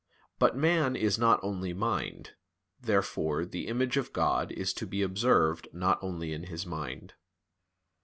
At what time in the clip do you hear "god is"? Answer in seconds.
4.13-4.73